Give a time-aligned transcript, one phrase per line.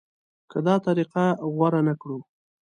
[0.51, 1.25] که دا طریقه
[1.55, 2.19] غوره نه کړو.